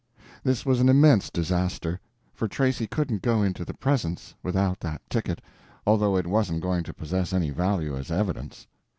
[0.43, 1.99] This was an immense disaster;
[2.33, 5.43] for Tracy couldn't go into the presence without that ticket,
[5.85, 8.65] although it wasn't going to possess any value as evidence.